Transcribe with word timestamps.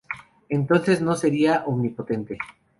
Entonces 0.49 0.99
no 1.03 1.13
sería 1.13 1.63
omnipotente. 1.67 2.39